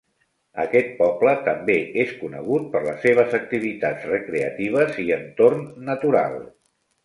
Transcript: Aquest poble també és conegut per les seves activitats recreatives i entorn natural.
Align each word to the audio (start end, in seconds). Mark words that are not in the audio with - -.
Aquest 0.61 0.87
poble 1.01 1.33
també 1.47 1.75
és 2.05 2.15
conegut 2.23 2.65
per 2.77 2.83
les 2.87 2.99
seves 3.09 3.37
activitats 3.41 4.09
recreatives 4.15 5.01
i 5.07 5.09
entorn 5.21 5.65
natural. 5.95 6.45